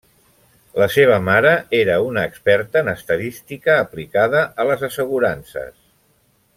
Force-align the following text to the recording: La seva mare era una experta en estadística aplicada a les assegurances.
La 0.83 0.85
seva 0.93 1.17
mare 1.25 1.51
era 1.81 1.97
una 2.07 2.23
experta 2.29 2.83
en 2.85 2.89
estadística 2.95 3.79
aplicada 3.85 4.43
a 4.63 4.67
les 4.71 4.87
assegurances. 4.91 5.73